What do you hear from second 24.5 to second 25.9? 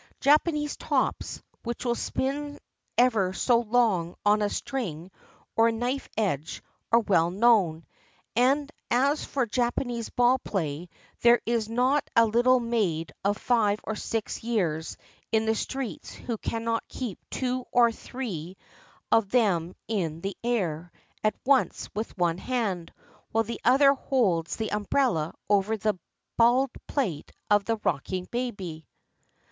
the umbrella over